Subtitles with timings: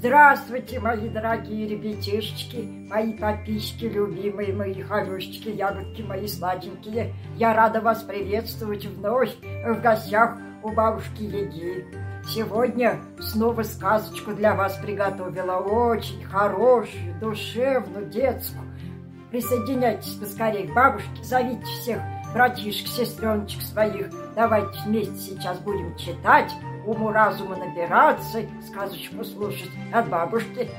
[0.00, 2.58] Здравствуйте, мои дорогие ребятишечки,
[2.88, 7.16] мои подписчики, любимые мои хорошечки, ягодки мои сладенькие.
[7.34, 11.84] Я рада вас приветствовать вновь в гостях у бабушки Яги.
[12.28, 18.70] Сегодня снова сказочку для вас приготовила, очень хорошую, душевную, детскую.
[19.32, 21.98] Присоединяйтесь поскорее к бабушке, зовите всех
[22.32, 24.10] братишек, сестреночек своих.
[24.36, 26.52] Давайте вместе сейчас будем читать,
[26.88, 30.68] уму-разуму набираться, сказочку слушать от бабушки.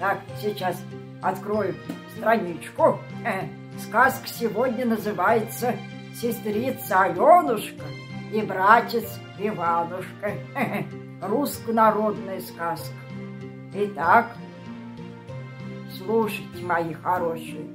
[0.00, 0.76] Так, сейчас
[1.22, 1.76] открою
[2.16, 2.98] страничку.
[3.78, 5.76] Сказка сегодня называется
[6.20, 7.84] «Сестрица Аленушка
[8.32, 10.32] и братец Иванушка».
[11.22, 12.92] Русско-народная сказка.
[13.72, 14.32] Итак,
[15.96, 17.68] слушайте, мои хорошие.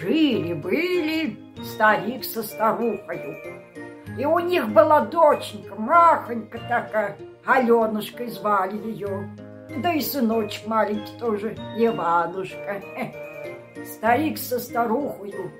[0.00, 3.71] Жили-были старик со старухою.
[4.18, 9.30] И у них была доченька, махонька такая, Аленушкой звали ее.
[9.78, 12.82] Да и сыночек маленький тоже, Иванушка.
[13.86, 15.50] Старик со старухою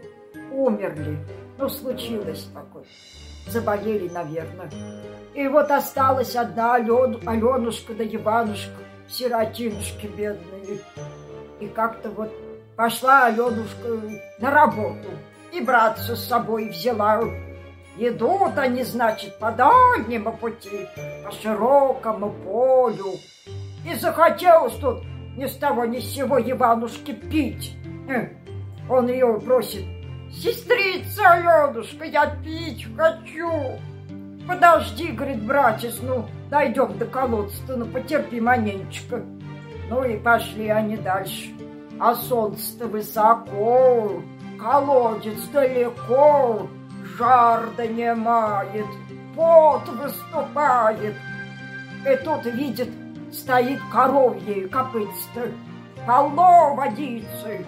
[0.52, 1.18] умерли.
[1.58, 2.84] Ну, случилось такое.
[3.48, 4.70] Заболели, наверное.
[5.34, 10.80] И вот осталась одна Ален, Аленушка да Иванушка, сиротинушки бедные.
[11.60, 12.32] И как-то вот
[12.76, 13.88] пошла Аленушка
[14.38, 15.08] на работу.
[15.52, 17.20] И братца с собой взяла.
[17.98, 20.88] Идут они, значит, по дальнему пути,
[21.24, 23.14] по широкому полю.
[23.86, 25.04] И захотелось тут
[25.36, 27.76] ни с того ни с сего Иванушке пить.
[28.08, 28.28] Э,
[28.88, 29.84] он ее просит,
[30.32, 33.78] сестрица Аленушка, я пить хочу.
[34.46, 39.22] Подожди, говорит, братец, ну, дойдем до колодца ну, потерпи маненечко.
[39.88, 41.50] Ну и пошли они дальше.
[42.00, 44.22] А солнце-то высоко,
[44.58, 46.68] колодец далеко,
[47.22, 48.86] жар донимает,
[49.36, 51.14] пот выступает.
[52.04, 52.90] И тут видит,
[53.32, 55.52] стоит коровье копытце,
[56.04, 57.64] полно водицы.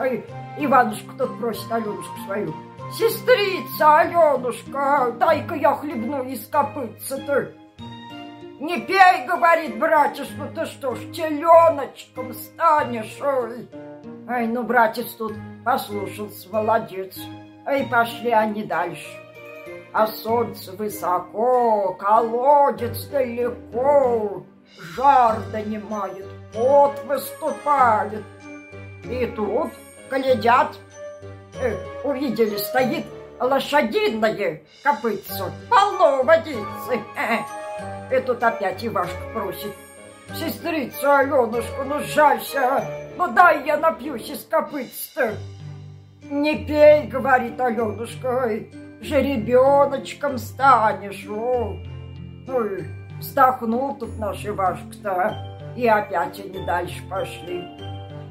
[0.00, 0.24] Ой,
[0.58, 2.54] Иванушка тут просит Аленушку свою.
[2.92, 7.52] Сестрица Аленушка, дай-ка я хлебну из копытца-то.
[8.60, 13.68] Не пей, говорит братец, ну ты что ж, теленочком станешь, ой.
[14.26, 17.18] Ай, ну братец тут послушался, молодец.
[17.72, 19.08] И пошли они дальше.
[19.92, 24.44] А солнце высоко, колодец далеко,
[24.76, 28.24] жар донимает, пот выступает.
[29.04, 29.72] И тут
[30.10, 30.76] глядят,
[31.60, 33.06] э, увидели, стоит
[33.40, 37.00] лошадиное копытце, полно водицы.
[38.10, 39.72] И тут опять Ивашка просит.
[40.34, 42.84] Сестрица Аленушка, ну жалься,
[43.16, 45.34] ну дай я напьюсь из копытца.
[46.30, 48.70] Не пей, говорит Аленушка, ой,
[49.00, 51.26] жеребеночком станешь.
[51.28, 52.86] Ой,
[53.18, 55.36] вздохнул тут наш Ивашка-то,
[55.76, 57.64] и опять они дальше пошли.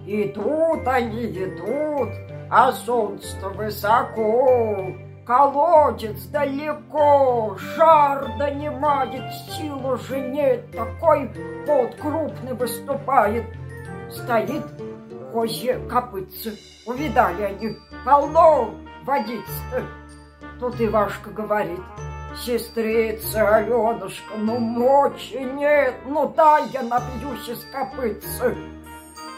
[0.06, 2.10] Идут они, идут,
[2.50, 4.88] а солнце-то высоко,
[5.26, 11.30] колодец далеко, жар донимает, сил уже нет, такой
[11.66, 13.46] пот крупный выступает.
[14.12, 14.64] Стоит
[15.34, 16.56] козье копытце,
[16.86, 19.84] увидали они, полно водицы.
[20.60, 21.80] Тут Ивашка говорит,
[22.38, 28.56] сестрица Аленушка, ну мочи нет, ну дай я напьюсь из копытца.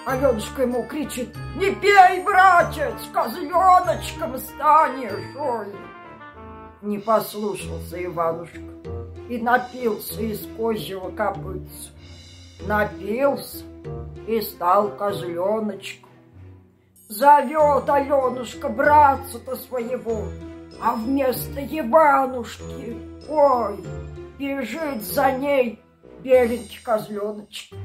[0.05, 5.67] Аленушка ему кричит, не пей, братец, козленочком станешь, ой.
[6.81, 8.59] Не послушался Иванушка
[9.29, 11.89] и напился из козьего копытца.
[12.61, 13.63] Напился
[14.27, 16.09] и стал козленочком.
[17.07, 20.23] Зовет Аленушка братца-то своего,
[20.81, 22.97] а вместо Иванушки,
[23.29, 23.83] ой,
[24.39, 25.79] бежит за ней
[26.23, 27.77] беленький козленочек.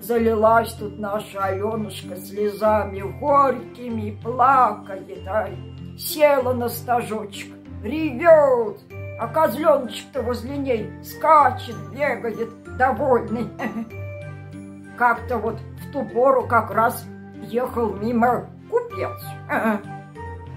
[0.00, 5.58] Залилась тут наша Аленушка слезами горькими, плакает, ай.
[5.98, 7.52] Села на стажочек,
[7.82, 8.80] ревет,
[9.18, 13.48] а козленочек-то возле ней скачет, бегает, довольный.
[14.98, 17.04] Как-то вот в ту пору как раз
[17.42, 19.20] ехал мимо купец.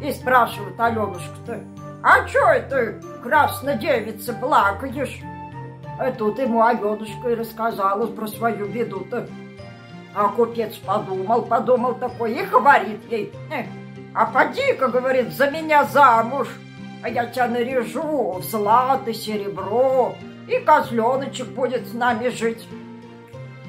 [0.01, 1.59] И спрашивает Аленушка-то,
[2.04, 5.19] а что это, красная девица, плакаешь?
[6.00, 9.27] А тут ему Аленушка и рассказала про свою беду-то.
[10.13, 13.33] А купец подумал, подумал такой и говорит ей,
[14.13, 16.48] а поди-ка, говорит, за меня замуж,
[17.03, 20.15] а я тебя наряжу в злато, серебро,
[20.47, 22.67] и козленочек будет с нами жить.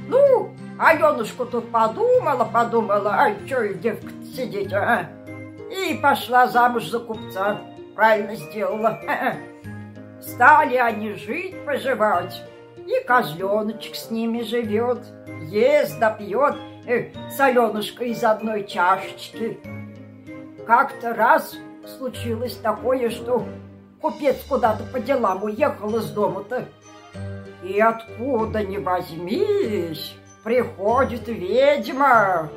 [0.08, 5.10] Ну, Аленушка тут подумала, подумала, ай, что и девка сидеть, а?
[5.70, 7.60] И пошла замуж за купца,
[7.94, 9.00] правильно сделала.
[10.20, 12.42] Стали они жить, поживать.
[12.76, 15.00] И козленочек с ними живет,
[15.42, 16.54] ест да пьет
[16.86, 19.58] э, соленушка из одной чашечки.
[20.66, 21.56] Как-то раз
[21.96, 23.44] случилось такое, что
[24.00, 26.64] купец куда-то по делам уехал из дома-то.
[27.62, 30.14] И откуда ни возьмись,
[30.44, 32.48] приходит ведьма.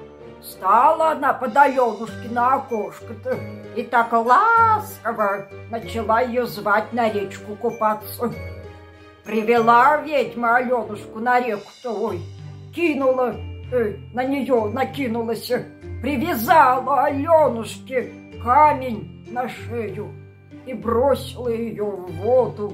[0.42, 3.38] Стала она под Аленушки на окошко-то
[3.76, 8.34] и так ласково начала ее звать на речку купаться.
[9.24, 12.22] Привела ведьма Аленушку на реку-то, ой,
[12.74, 13.36] кинула
[13.72, 15.52] э, на нее, накинулась,
[16.02, 18.12] привязала Аленушке
[18.44, 20.14] камень на шею
[20.66, 22.74] и бросила ее в воду,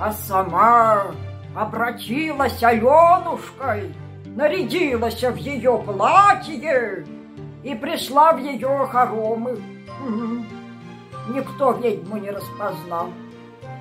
[0.00, 1.06] а сама
[1.54, 3.94] обратилась Аленушкой,
[4.24, 7.06] нарядилась в ее платье
[7.62, 9.58] и пришла в ее хоромы.
[11.28, 13.08] Никто ведьму не распознал.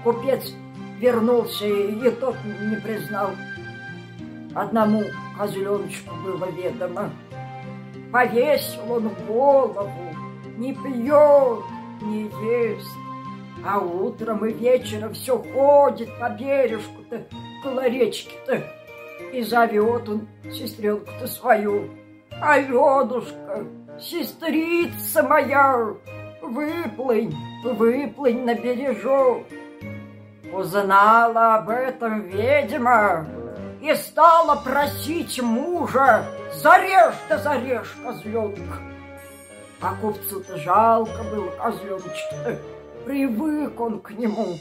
[0.03, 0.53] Купец
[0.99, 3.29] вернулся, и тот не признал.
[4.55, 5.03] Одному
[5.37, 7.11] козленочку было ведомо.
[8.11, 10.15] Повесил он голову,
[10.57, 11.63] не пьет,
[12.01, 12.87] не ест.
[13.65, 17.25] А утром и вечером все ходит по бережку-то,
[17.59, 18.61] около речки-то.
[19.33, 21.89] И зовет он сестренку-то свою.
[22.41, 23.65] Аленушка,
[23.99, 25.95] сестрица моя,
[26.41, 29.43] выплынь, выплынь на бережок.
[30.53, 33.25] Узнала об этом ведьма
[33.81, 38.94] и стала просить мужа, зарежь да зарежь козленка.
[39.81, 42.57] А купцу-то жалко было козленочка
[43.05, 44.57] привык он к нему.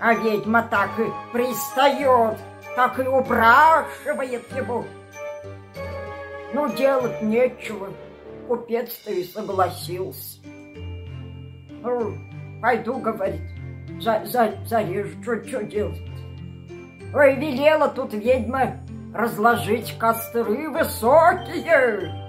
[0.00, 2.38] А ведьма так и пристает,
[2.76, 4.84] так и упрашивает его.
[6.52, 7.88] Ну, делать нечего,
[8.48, 10.40] купец-то и согласился.
[11.82, 12.16] Ну,
[12.62, 13.42] пойду, говорит,
[14.00, 16.00] за, за, зарежу, что делать?
[17.12, 18.80] Ой, велела тут ведьма
[19.14, 22.23] разложить костры высокие,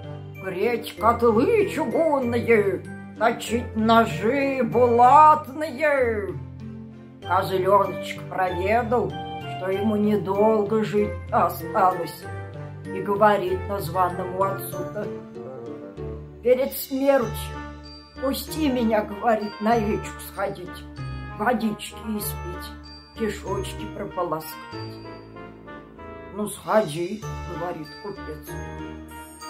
[0.46, 2.80] греть котлы чугунные,
[3.18, 6.34] точить ножи булатные.
[7.26, 12.22] Козленочек проведал, что ему недолго жить осталось,
[12.84, 15.08] и говорит названному отцу-то,
[16.44, 17.56] перед смертью
[18.22, 20.84] пусти меня, говорит, на речку сходить,
[21.38, 22.70] водички испить,
[23.18, 24.54] кишочки прополоскать.
[26.34, 27.20] Ну, сходи,
[27.58, 28.48] говорит купец.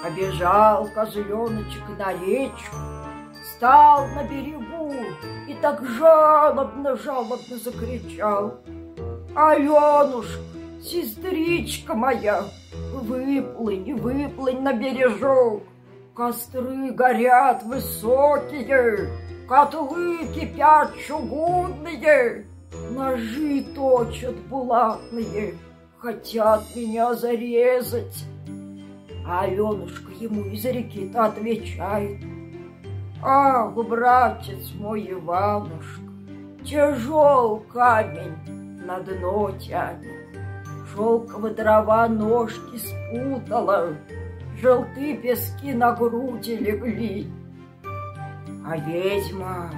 [0.02, 2.76] Побежал козленочек на речку,
[3.42, 4.92] стал на берегу
[5.48, 8.60] и так жалобно-жалобно закричал.
[9.34, 10.40] Аленушка,
[10.82, 12.44] сестричка моя,
[12.92, 15.62] выплынь, выплынь на бережок.
[16.14, 19.10] Костры горят высокие,
[19.48, 22.46] котлы кипят чугунные,
[22.90, 25.54] ножи точат булатные,
[25.98, 28.24] хотят меня зарезать.
[29.28, 32.20] А Аленушка ему из реки-то отвечает–
[33.22, 36.02] Ах, братец мой Иванушка,
[36.64, 38.36] Тяжел камень
[38.84, 40.38] на дно тянет,
[40.92, 43.94] Шелково дрова ножки спутала,
[44.60, 47.28] Желтые пески на груди легли.
[48.64, 49.70] А ведьма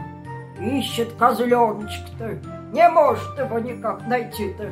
[0.61, 2.39] ищет козленочка-то,
[2.73, 4.71] Не может его никак найти-то,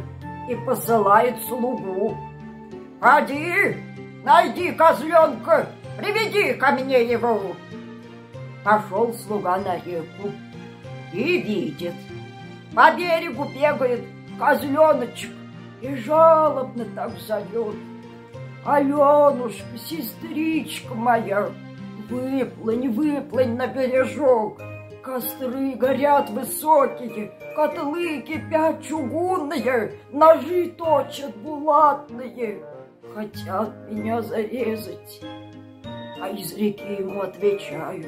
[0.51, 2.17] И посылает слугу.
[3.01, 3.77] Поди,
[4.27, 7.41] найди козленка, приведи ко мне его.
[8.65, 10.33] Пошел слуга на реку
[11.13, 11.95] и видит.
[12.75, 14.05] По берегу бегает
[14.37, 15.31] козленочек
[15.81, 17.77] и жалобно так зовет.
[18.65, 21.49] Аленушка, сестричка моя,
[22.11, 24.61] выплынь, выплынь на бережок.
[25.05, 32.65] Костры горят высокие, котлы кипят чугунные, ножи точат булатные.
[33.17, 35.23] Хотят меня зарезать,
[36.21, 38.07] а из реки ему отвечают.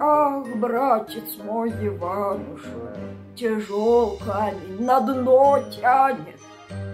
[0.00, 2.96] Ах, братец мой Иванушка,
[3.36, 6.40] Тяжел камень на дно тянет,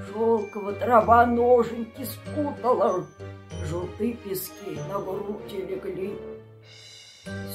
[0.06, 3.06] Шелково трава ноженьки спутала,
[3.64, 6.14] Желтые пески на груди легли.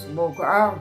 [0.02, 0.80] Слуга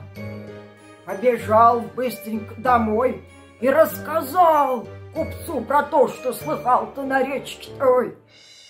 [1.05, 3.23] побежал быстренько домой
[3.61, 8.17] И рассказал купцу про то, что слыхал-то на речке той.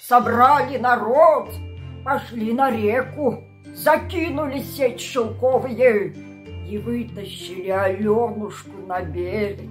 [0.06, 1.50] Собрали народ,
[2.04, 3.42] пошли на реку,
[3.74, 6.10] закинули сеть шелковые
[6.68, 9.70] и вытащили Аленушку на берег.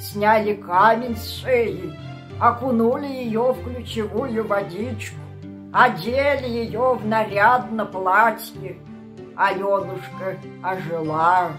[0.00, 1.96] Сняли камень с шеи,
[2.40, 5.16] окунули ее в ключевую водичку,
[5.72, 8.78] одели ее в нарядно платье.
[9.36, 11.52] Аленушка ожила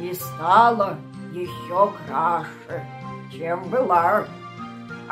[0.00, 0.96] и стала
[1.34, 2.82] еще краше,
[3.30, 4.24] чем была.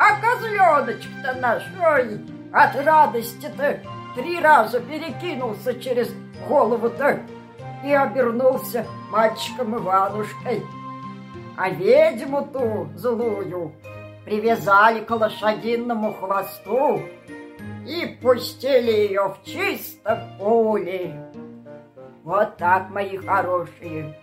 [0.03, 2.19] А козленочек-то наш, ой,
[2.51, 3.81] от радости-то
[4.15, 6.11] три раза перекинулся через
[6.47, 7.19] голову-то
[7.85, 10.63] и обернулся мальчиком Иванушкой.
[11.55, 13.73] А ведьму ту злую
[14.25, 17.03] привязали к лошадиному хвосту
[17.87, 21.31] и пустили ее в чисто поле.
[22.23, 24.17] Вот так, мои хорошие.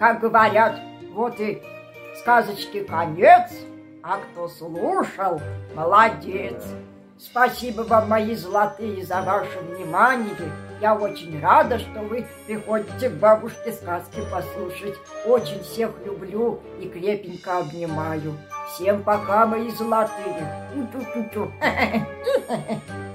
[0.00, 0.80] Как говорят,
[1.12, 1.62] вот и
[2.18, 3.52] сказочки конец,
[4.02, 5.40] а кто слушал,
[5.74, 6.62] молодец.
[7.18, 10.34] Спасибо вам, мои золотые, за ваше внимание.
[10.80, 14.96] Я очень рада, что вы приходите к бабушке сказки послушать.
[15.26, 18.38] Очень всех люблю и крепенько обнимаю.
[18.68, 20.70] Всем пока, мои золотые.
[20.74, 21.52] Ту-ту-ту-ту.